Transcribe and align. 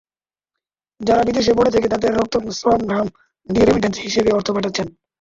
যাঁরা 1.01 1.23
বিদেশে 1.23 1.51
পড়ে 1.57 1.71
থেকে 1.71 1.87
তাঁদের 1.89 2.11
রক্ত-শ্রম-ঘাম 2.13 3.07
দিয়ে 3.49 3.65
রেমিট্যান্স 3.65 3.97
হিসেবে 3.99 4.29
অর্থ 4.31 4.47
পাঠাচ্ছেন। 4.51 4.87